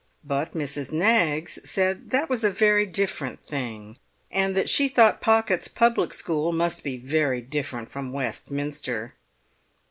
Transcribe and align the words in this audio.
But 0.23 0.53
Mrs. 0.53 0.91
Knaggs 0.91 1.59
said 1.63 2.09
that 2.09 2.27
was 2.27 2.43
a 2.43 2.49
very 2.49 2.87
different 2.87 3.45
thing, 3.45 3.99
and 4.31 4.55
that 4.55 4.67
she 4.67 4.87
thought 4.87 5.21
Pocket's 5.21 5.67
public 5.67 6.11
school 6.11 6.51
must 6.51 6.83
be 6.83 6.97
very 6.97 7.39
different 7.41 7.87
from 7.87 8.11
Westminster. 8.11 9.13